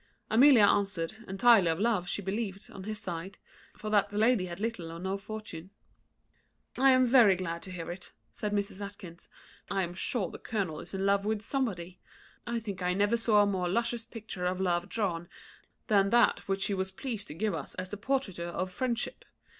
[0.31, 3.37] Amelia answered, entirely of love, she believed, on his side;
[3.77, 5.69] for that the lady had little or no fortune.
[6.75, 8.83] "I am very glad to hear it," said Mrs.
[8.83, 9.29] Atkinson;
[9.67, 11.99] "for I am sure the colonel is in love with somebody.
[12.47, 15.29] I think I never saw a more luscious picture of love drawn
[15.85, 19.23] than that which he was pleased to give us as the portraiture of friendship.